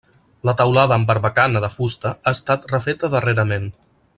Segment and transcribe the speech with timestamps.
[0.49, 3.71] La teulada amb barbacana de fusta ha estat refeta darrerament.